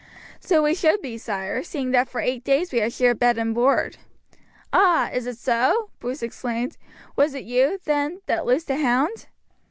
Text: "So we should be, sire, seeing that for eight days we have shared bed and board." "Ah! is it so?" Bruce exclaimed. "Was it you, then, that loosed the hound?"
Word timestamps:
"So 0.39 0.63
we 0.63 0.73
should 0.73 0.99
be, 1.03 1.19
sire, 1.19 1.61
seeing 1.61 1.91
that 1.91 2.09
for 2.09 2.21
eight 2.21 2.43
days 2.43 2.71
we 2.71 2.79
have 2.79 2.91
shared 2.91 3.19
bed 3.19 3.37
and 3.37 3.53
board." 3.53 3.97
"Ah! 4.73 5.11
is 5.11 5.27
it 5.27 5.37
so?" 5.37 5.91
Bruce 5.99 6.23
exclaimed. 6.23 6.75
"Was 7.15 7.35
it 7.35 7.43
you, 7.43 7.77
then, 7.83 8.21
that 8.25 8.47
loosed 8.47 8.69
the 8.69 8.77
hound?" 8.77 9.27